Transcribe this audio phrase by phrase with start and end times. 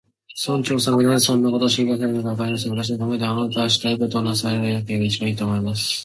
[0.35, 2.71] 村長さんがなぜそんなことを心配されるのか、わかりません。
[2.71, 5.99] 私の考えでは、あなたはしたいことをなさればいちばんいい、と思います。